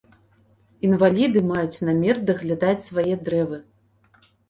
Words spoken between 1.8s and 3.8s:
намер даглядаць свае дрэвы.